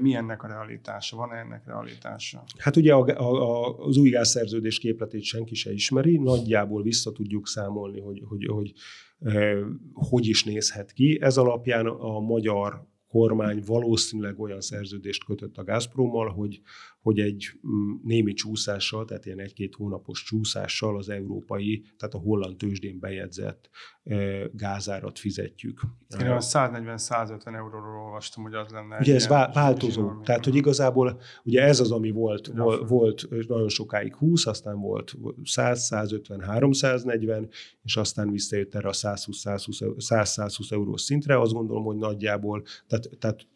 [0.00, 1.16] Mi ennek a realitása?
[1.16, 2.42] Van-e ennek realitása?
[2.58, 8.00] Hát ugye a, a, az új gázszerződés képletét senki se ismeri, nagyjából vissza tudjuk számolni,
[8.00, 8.72] hogy hogy, hogy,
[9.24, 9.52] hogy,
[9.92, 11.18] hogy is nézhet ki.
[11.20, 16.60] Ez alapján a magyar kormány valószínűleg olyan szerződést kötött a Gazprommal, hogy,
[17.02, 22.56] hogy egy mm, némi csúszással, tehát ilyen egy-két hónapos csúszással az európai, tehát a holland
[22.56, 23.70] tőzsdén bejegyzett
[24.52, 25.80] gázárat fizetjük.
[26.20, 28.98] Én a 140-150 euróról olvastam, hogy az lenne.
[28.98, 34.14] Ugye ez változó, tehát hogy igazából ugye ez az, ami volt, volt, volt nagyon sokáig
[34.14, 37.48] 20, aztán volt 100, 150, 340,
[37.82, 41.40] és aztán visszajött erre a 120-120 eurós szintre.
[41.40, 43.46] Azt gondolom, hogy nagyjából, tehát, tehát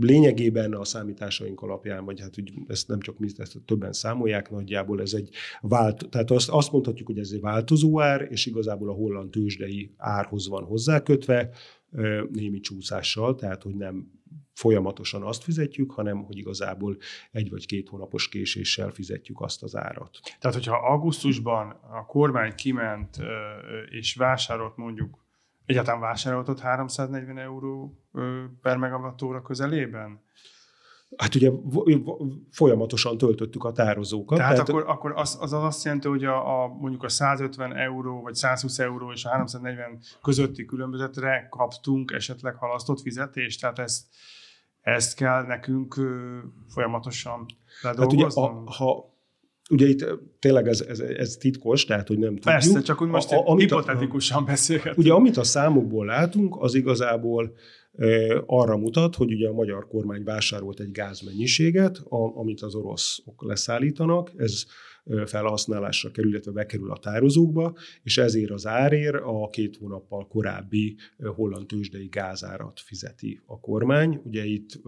[0.00, 5.00] lényegében a számításaink alapján, vagy hát úgy, ezt nem csak mi, ezt többen számolják, nagyjából
[5.00, 5.30] ez egy
[5.60, 9.94] vált, tehát azt, azt mondhatjuk, hogy ez egy változó ár, és igazából a holland tőzsdei
[9.96, 11.50] árhoz van hozzákötve,
[12.30, 14.16] némi csúszással, tehát hogy nem
[14.52, 16.96] folyamatosan azt fizetjük, hanem hogy igazából
[17.30, 20.18] egy vagy két hónapos késéssel fizetjük azt az árat.
[20.38, 23.16] Tehát, hogyha augusztusban a kormány kiment
[23.88, 25.26] és vásárolt mondjuk
[25.68, 27.98] Egyáltalán vásároltott 340 euró
[28.62, 30.20] per megawattóra közelében?
[31.16, 31.50] Hát ugye
[32.50, 34.38] folyamatosan töltöttük a tározókat.
[34.38, 38.22] Tehát, tehát akkor, akkor az, az azt jelenti, hogy a, a, mondjuk a 150 euró,
[38.22, 44.04] vagy 120 euró és a 340 közötti különbözetre kaptunk esetleg halasztott fizetést, tehát ezt,
[44.80, 45.94] ezt kell nekünk
[46.68, 47.46] folyamatosan
[47.82, 48.22] ledolgozni?
[48.22, 49.17] Hát ugye, a, ha
[49.68, 50.06] Ugye itt
[50.38, 52.44] tényleg ez, ez, ez titkos, tehát hogy nem tudjuk.
[52.44, 54.98] Persze, csak úgy most a, a, hipotetikusan beszélgetünk.
[54.98, 57.54] Ugye amit a számokból látunk, az igazából
[57.92, 63.44] e, arra mutat, hogy ugye a magyar kormány vásárolt egy gázmennyiséget, a, amit az oroszok
[63.44, 64.64] leszállítanak, ez
[65.26, 71.66] felhasználásra kerül, illetve bekerül a tározókba, és ezért az árér a két hónappal korábbi holland
[71.66, 74.20] tőzsdei gázárat fizeti a kormány.
[74.24, 74.80] Ugye itt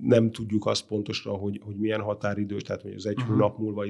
[0.00, 3.30] nem tudjuk azt pontosan, hogy, hogy milyen határidő, tehát hogy az egy uh-huh.
[3.30, 3.84] hónap múlva,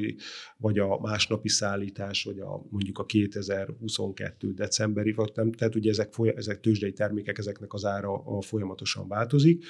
[0.57, 6.15] vagy a másnapi szállítás, vagy a, mondjuk a 2022 decemberi, vagy nem, tehát ugye ezek,
[6.35, 9.65] ezek tőzsdei termékek, ezeknek az ára a folyamatosan változik,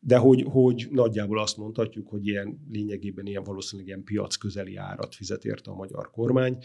[0.00, 5.14] de hogy, hogy nagyjából azt mondhatjuk, hogy ilyen lényegében ilyen valószínűleg ilyen piac közeli árat
[5.14, 6.58] fizet érte a magyar kormány,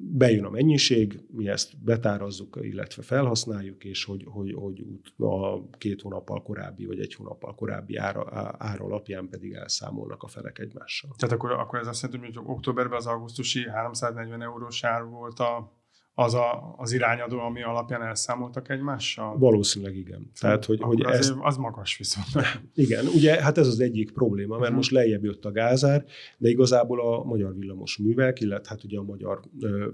[0.00, 4.84] bejön a mennyiség, mi ezt betárazzuk, illetve felhasználjuk, és hogy, hogy, hogy
[5.16, 8.26] a két hónappal korábbi, vagy egy hónappal korábbi ára,
[8.58, 11.10] ára alapján pedig elszámolnak a felek egymással.
[11.16, 15.77] Tehát akkor, akkor ez azt jelenti, hogy októberben az augusztusi 340 eurós ár volt a
[16.18, 19.38] az a, az irányadó, ami alapján elszámoltak egymással?
[19.38, 20.30] Valószínűleg igen.
[20.40, 22.26] Tehát, hogy, hogy ez, az magas viszont.
[22.74, 24.76] Igen, ugye hát ez az egyik probléma, mert uh-huh.
[24.76, 26.04] most lejjebb jött a gázár,
[26.38, 29.40] de igazából a magyar villamos művek, illetve hát ugye a magyar,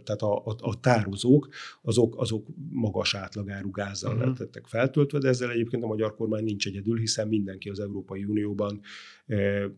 [0.05, 1.49] tehát a, a, a tározók,
[1.83, 4.39] azok, azok magas átlagáru gázzal uh-huh.
[4.39, 8.81] lettek feltöltve, de ezzel egyébként a magyar kormány nincs egyedül, hiszen mindenki az Európai Unióban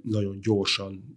[0.02, 1.16] nagyon gyorsan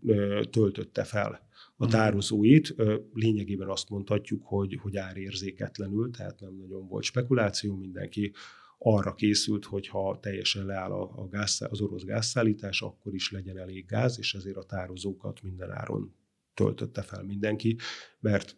[0.52, 1.89] töltötte fel a mhm.
[1.89, 2.76] tározóit.
[3.13, 8.34] Lényegében azt mondhatjuk, hogy, hogy árérzéketlenül, tehát nem nagyon volt spekuláció, mindenki
[8.78, 13.58] arra készült, hogy ha teljesen leáll a, a gáz, az orosz gázszállítás, akkor is legyen
[13.58, 16.15] elég gáz, és ezért a tározókat minden áron
[16.54, 17.78] töltötte fel mindenki,
[18.19, 18.56] mert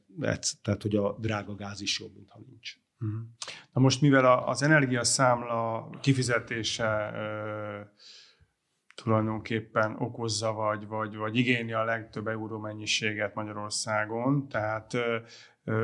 [0.62, 2.78] tehát, hogy a drága gáz is jobb, mintha nincs.
[2.98, 3.16] Mhm.
[3.74, 7.14] Na most, mivel az energiaszámla kifizetése
[9.04, 14.48] tulajdonképpen okozza, vagy, vagy, vagy igényli a legtöbb euró mennyiséget Magyarországon.
[14.48, 14.98] Tehát,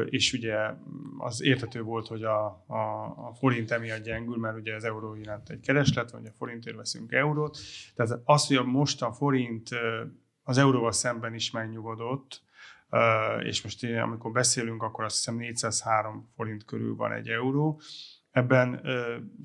[0.06, 0.58] és ugye
[1.17, 5.49] az értető volt, hogy a, a, a forint emiatt gyengül, mert ugye az euró iránt
[5.49, 7.58] egy kereslet, vagy a forintért veszünk eurót.
[7.95, 9.69] Tehát az, hogy most a forint
[10.43, 12.41] az euróval szemben is megnyugodott,
[13.43, 17.82] és most amikor beszélünk, akkor azt hiszem 403 forint körül van egy euró,
[18.38, 18.82] Ebben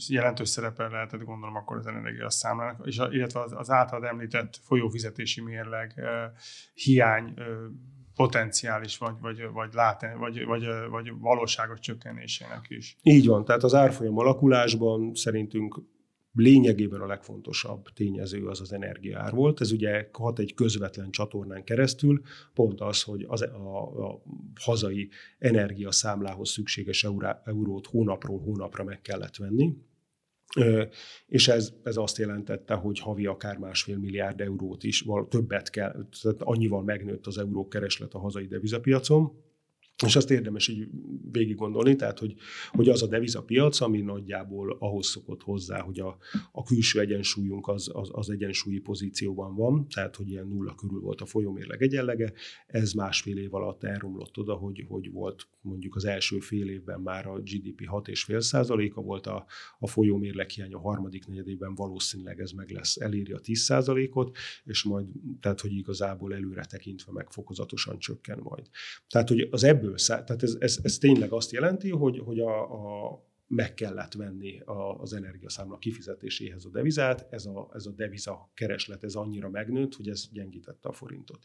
[0.08, 5.94] jelentős szerepe lehetett gondolom akkor az energiaszámlának, és illetve az, az általad említett folyófizetési mérleg
[6.74, 7.34] hiány
[8.14, 12.96] potenciális vagy, vagy, vagy, lát, vagy, vagy, vagy valóságos csökkenésének is.
[13.02, 15.80] Így van, tehát az árfolyam alakulásban szerintünk
[16.34, 19.60] lényegében a legfontosabb tényező az az energiaár volt.
[19.60, 22.20] Ez ugye hat egy közvetlen csatornán keresztül,
[22.54, 24.22] pont az, hogy az, a, a
[24.60, 29.76] hazai energiaszámlához szükséges eurá, eurót hónapról hónapra meg kellett venni,
[31.26, 36.42] és ez, ez azt jelentette, hogy havi akár másfél milliárd eurót is, többet kell, tehát
[36.42, 39.32] annyival megnőtt az euró kereslet a hazai devizapiacon,
[40.04, 40.88] és azt érdemes így
[41.32, 42.34] végig gondolni, tehát hogy,
[42.70, 46.16] hogy az a devizapiac, ami nagyjából ahhoz szokott hozzá, hogy a,
[46.52, 51.20] a külső egyensúlyunk az, az, az egyensúlyi pozícióban van, tehát hogy ilyen nulla körül volt
[51.20, 52.32] a folyómérleg egyenlege,
[52.66, 57.26] ez másfél év alatt elromlott oda, hogy, hogy volt mondjuk az első fél évben már
[57.26, 59.46] a GDP 6,5 százaléka volt a,
[59.78, 64.82] a folyómérleg hiány, a harmadik negyedében valószínűleg ez meg lesz, eléri a 10 százalékot, és
[64.82, 65.06] majd,
[65.40, 68.68] tehát hogy igazából előre tekintve meg fokozatosan csökken majd.
[69.08, 72.72] Tehát, hogy az ebből ebből tehát ez, ez, ez tényleg azt jelenti, hogy, hogy a,
[72.72, 78.50] a, meg kellett venni a, az energiaszámla kifizetéséhez a devizát, ez a, ez a deviza
[78.54, 81.38] kereslet ez annyira megnőtt, hogy ez gyengítette a forintot.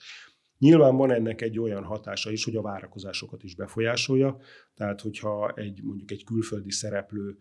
[0.57, 4.37] Nyilván van ennek egy olyan hatása is, hogy a várakozásokat is befolyásolja,
[4.75, 7.37] tehát hogyha egy mondjuk egy külföldi szereplő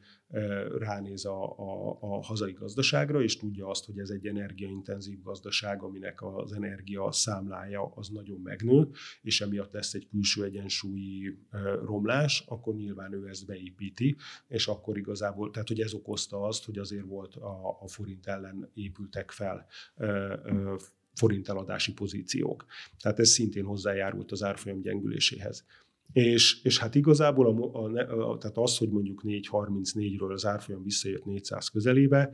[0.78, 6.22] ránéz a, a, a hazai gazdaságra, és tudja azt, hogy ez egy energiaintenzív gazdaság, aminek
[6.22, 8.88] az energia számlája az nagyon megnő,
[9.22, 11.38] és emiatt lesz egy külső egyensúlyi
[11.84, 14.16] romlás, akkor nyilván ő ezt beépíti,
[14.48, 18.70] és akkor igazából, tehát hogy ez okozta azt, hogy azért volt a, a forint ellen
[18.74, 19.66] épültek fel
[21.16, 22.64] forint eladási pozíciók.
[23.02, 25.64] Tehát ez szintén hozzájárult az árfolyam gyengüléséhez.
[26.12, 31.24] És, és hát igazából a, a, a, tehát az, hogy mondjuk 4.34-ről az árfolyam visszajött
[31.24, 32.30] 400 közelébe,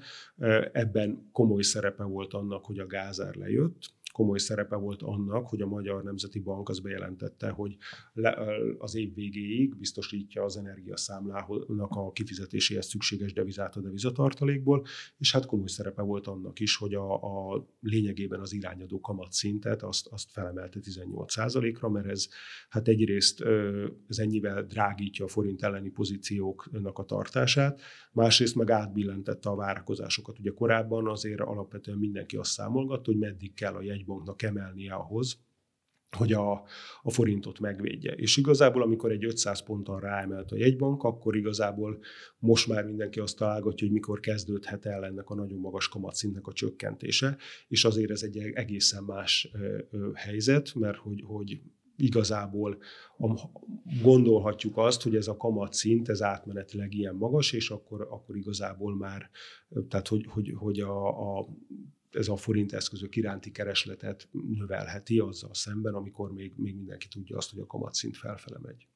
[0.73, 5.67] ebben komoly szerepe volt annak, hogy a gázár lejött, komoly szerepe volt annak, hogy a
[5.67, 7.77] Magyar Nemzeti Bank az bejelentette, hogy
[8.79, 14.85] az év végéig biztosítja az energiaszámlának a kifizetéséhez szükséges devizát a devizatartalékból,
[15.19, 20.07] és hát komoly szerepe volt annak is, hogy a, a lényegében az irányadó kamatszintet azt,
[20.07, 22.29] azt felemelte 18%-ra, mert ez
[22.69, 23.41] hát egyrészt
[24.09, 27.81] ez ennyivel drágítja a forint elleni pozícióknak a tartását,
[28.13, 30.39] másrészt meg átbillentette a várakozásokat.
[30.39, 35.39] Ugye korábban azért alapvetően mindenki azt számolgatta, hogy meddig kell a jegybanknak emelnie ahhoz,
[36.17, 36.53] hogy a,
[37.03, 38.13] a forintot megvédje.
[38.13, 41.99] És igazából, amikor egy 500 ponttal ráemelt a jegybank, akkor igazából
[42.39, 46.53] most már mindenki azt találgatja, hogy mikor kezdődhet el ennek a nagyon magas kamatszintnek a
[46.53, 47.37] csökkentése,
[47.69, 49.51] és azért ez egy egészen más
[50.15, 51.61] helyzet, mert hogy, hogy
[51.97, 52.79] igazából
[54.03, 59.31] gondolhatjuk azt, hogy ez a kamatszint, ez átmenetileg ilyen magas, és akkor, akkor igazából már,
[59.89, 61.49] tehát hogy, hogy, hogy a, a
[62.13, 67.51] ez a forint eszközök iránti keresletet növelheti azzal szemben, amikor még, még mindenki tudja azt,
[67.51, 68.87] hogy a kamatszint felfele megy.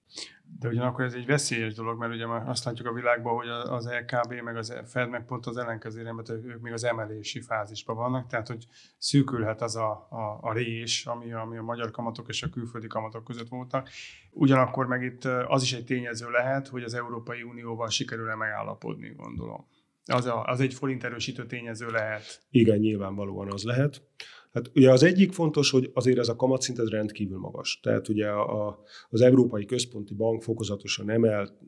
[0.58, 3.88] De ugyanakkor ez egy veszélyes dolog, mert ugye már azt látjuk a világban, hogy az
[3.88, 8.26] LKB meg az Fed meg pont az ellenkezőre, mert ők még az emelési fázisban vannak,
[8.26, 8.66] tehát hogy
[8.98, 13.24] szűkülhet az a, a, a rés, ami, ami a magyar kamatok és a külföldi kamatok
[13.24, 13.88] között voltak.
[14.30, 19.66] Ugyanakkor meg itt az is egy tényező lehet, hogy az Európai Unióval sikerül-e megállapodni, gondolom.
[20.06, 22.46] Az, a, az egy forint erősítő tényező lehet.
[22.50, 24.02] Igen, nyilvánvalóan az lehet.
[24.52, 27.80] Hát ugye az egyik fontos, hogy azért ez a kamatszint ez rendkívül magas.
[27.82, 31.58] Tehát ugye a, az Európai Központi Bank fokozatosan emel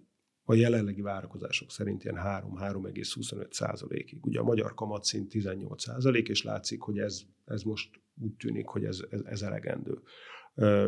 [0.45, 4.19] a jelenlegi várakozások szerint ilyen 3-3,25 százalékig.
[4.27, 7.91] Ugye a magyar kamatszint 18 százalék, és látszik, hogy ez, ez most
[8.23, 9.99] úgy tűnik, hogy ez, ez, ez elegendő.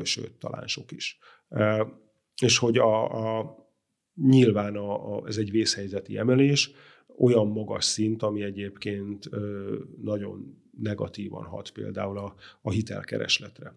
[0.02, 1.18] Sőt, talán sok is.
[2.42, 3.56] És hogy a, a
[4.14, 6.70] nyilván a, a, ez egy vészhelyzeti emelés,
[7.20, 9.30] olyan magas szint, ami egyébként
[10.02, 13.74] nagyon negatívan hat például a, a hitelkeresletre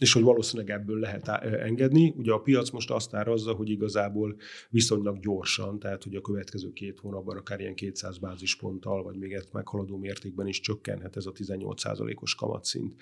[0.00, 2.14] és hogy valószínűleg ebből lehet engedni.
[2.16, 4.36] Ugye a piac most azt árazza, hogy igazából
[4.70, 9.52] viszonylag gyorsan, tehát hogy a következő két hónapban akár ilyen 200 bázisponttal, vagy még ezt
[9.52, 12.94] meghaladó mértékben is csökkenhet ez a 18%-os kamatszint.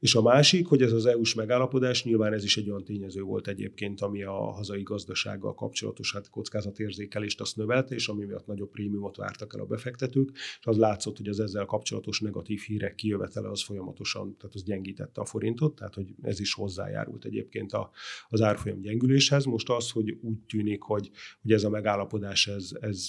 [0.00, 3.48] És a másik, hogy ez az EU-s megállapodás, nyilván ez is egy olyan tényező volt
[3.48, 9.16] egyébként, ami a hazai gazdasággal kapcsolatos hát kockázatérzékelést azt növelte, és ami miatt nagyobb prémiumot
[9.16, 13.62] vártak el a befektetők, és az látszott, hogy az ezzel kapcsolatos negatív hírek kijövetele az
[13.62, 17.90] folyamatosan, tehát az gyengítette a forintot, tehát hogy ez is hozzájárult egyébként a,
[18.28, 19.44] az árfolyam gyengüléshez.
[19.44, 21.10] Most az, hogy úgy tűnik, hogy,
[21.42, 23.08] hogy ez a megállapodás ez, ez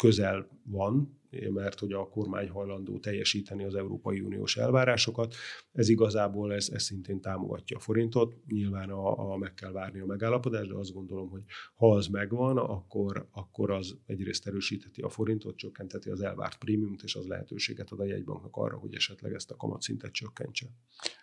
[0.00, 1.17] közel van,
[1.50, 5.34] mert hogy a kormány hajlandó teljesíteni az Európai Uniós elvárásokat.
[5.72, 8.34] Ez igazából, ez, ez szintén támogatja a forintot.
[8.46, 11.42] Nyilván a, a meg kell várni a megállapodást, de azt gondolom, hogy
[11.74, 17.14] ha az megvan, akkor, akkor az egyrészt erősítheti a forintot, csökkenteti az elvárt prémiumot, és
[17.14, 20.66] az lehetőséget ad a jegybanknak arra, hogy esetleg ezt a kamatszintet csökkentse.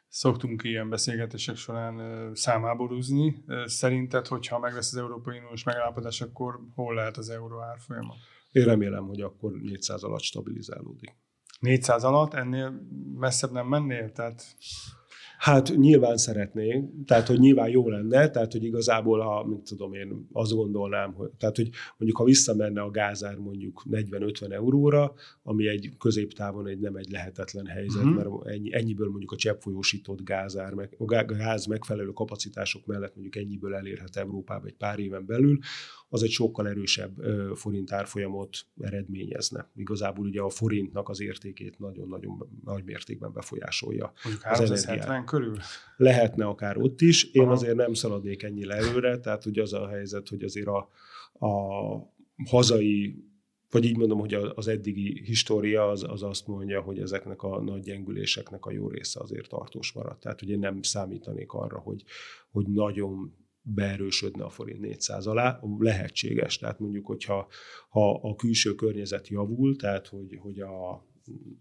[0.07, 3.43] Szoktunk ilyen beszélgetések során számáborúzni.
[3.65, 8.13] Szerinted, hogyha meg lesz az Európai Uniós megállapodás, akkor hol lehet az euró árfolyama?
[8.55, 11.15] Én remélem, hogy akkor 400 alatt stabilizálódik.
[11.59, 12.33] 400 alatt?
[12.33, 14.11] Ennél messzebb nem mennél?
[14.11, 14.43] Tehát...
[15.45, 20.27] Hát nyilván szeretnénk, tehát hogy nyilván jó lenne, tehát hogy igazából, ha, mint tudom én,
[20.31, 25.93] azt gondolnám, hogy, tehát hogy mondjuk ha visszamenne a gázár mondjuk 40-50 euróra, ami egy
[25.99, 28.15] középtávon egy nem egy lehetetlen helyzet, uh-huh.
[28.15, 33.75] mert ennyi, ennyiből mondjuk a cseppfolyósított gázár, meg, a gáz megfelelő kapacitások mellett mondjuk ennyiből
[33.75, 35.57] elérhet Európába egy pár éven belül,
[36.09, 37.21] az egy sokkal erősebb
[37.53, 39.69] forint árfolyamot eredményezne.
[39.75, 44.13] Igazából ugye a forintnak az értékét nagyon-nagyon nagy mértékben befolyásolja.
[44.23, 45.57] Mondjuk 370 körül?
[45.97, 47.23] Lehetne akár ott is.
[47.23, 47.51] Én Aha.
[47.51, 50.89] azért nem szaladnék ennyi előre, tehát ugye az a helyzet, hogy azért a,
[51.45, 51.51] a
[52.49, 53.23] hazai
[53.69, 57.81] vagy így mondom, hogy az eddigi história az, az azt mondja, hogy ezeknek a nagy
[57.81, 60.19] gyengüléseknek a jó része azért tartós maradt.
[60.19, 62.03] Tehát ugye nem számítanék arra, hogy,
[62.51, 66.57] hogy nagyon beerősödne a forint 400 alá, lehetséges.
[66.57, 67.47] Tehát mondjuk, hogyha
[67.89, 71.05] ha a külső környezet javul, tehát hogy, hogy a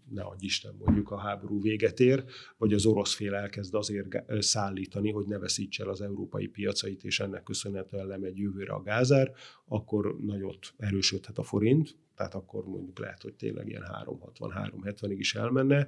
[0.09, 2.25] ne adj Isten, mondjuk a háború véget ér,
[2.57, 7.19] vagy az orosz fél elkezd azért szállítani, hogy ne veszítse el az európai piacait, és
[7.19, 9.31] ennek köszönhetően lemegy jövőre a gázár,
[9.65, 15.87] akkor nagyot erősödhet a forint, tehát akkor mondjuk lehet, hogy tényleg ilyen 360-370-ig is elmenne.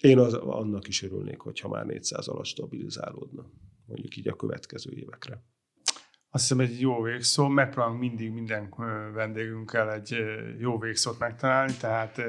[0.00, 3.50] Én az, annak is örülnék, hogyha már 400 alatt stabilizálódna
[3.90, 5.42] mondjuk így a következő évekre.
[6.32, 8.74] Azt hiszem egy jó végszó, megpróbálunk mindig minden
[9.14, 10.16] vendégünkkel egy
[10.58, 12.22] jó végszót megtalálni, tehát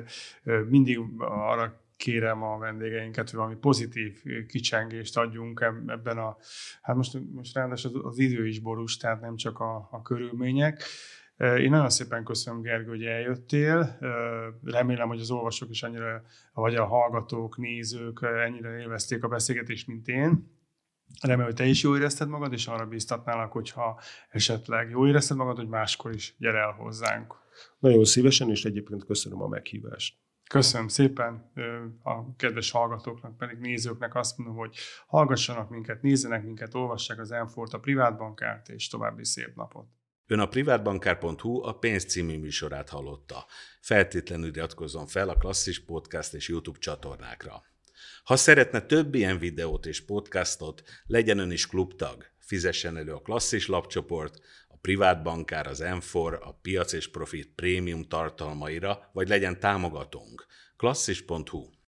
[0.69, 6.37] mindig arra kérem a vendégeinket, hogy valami pozitív kicsengést adjunk ebben a,
[6.81, 10.83] hát most, most ráadásul az idő is borús, tehát nem csak a, a körülmények.
[11.37, 13.97] Én nagyon szépen köszönöm, Gergő, hogy eljöttél.
[14.63, 16.21] Remélem, hogy az olvasók is annyira,
[16.53, 20.59] vagy a hallgatók, nézők ennyire élvezték a beszélgetést, mint én.
[21.21, 25.57] Remélem, hogy te is jól érezted magad, és arra bíztatnálak, hogyha esetleg jól érezted magad,
[25.57, 27.35] hogy máskor is gyere el hozzánk.
[27.79, 30.15] Nagyon szívesen, és egyébként köszönöm a meghívást.
[30.49, 31.51] Köszönöm szépen
[32.03, 34.75] a kedves hallgatóknak, pedig nézőknek azt mondom, hogy
[35.07, 39.87] hallgassanak minket, nézzenek minket, olvassák az Enfort, a privátbankárt, és további szép napot.
[40.27, 43.45] Ön a privátbankár.hu a pénz című műsorát hallotta.
[43.81, 47.63] Feltétlenül iratkozzon fel a Klasszis Podcast és YouTube csatornákra.
[48.23, 53.67] Ha szeretne több ilyen videót és podcastot, legyen ön is klubtag, fizessen elő a Klasszis
[53.67, 60.45] lapcsoport, a privátbankár, az M4, a piac és profit prémium tartalmaira, vagy legyen támogatónk.
[60.77, 61.69] klasszis.hu